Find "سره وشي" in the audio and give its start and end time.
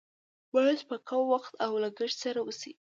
2.23-2.71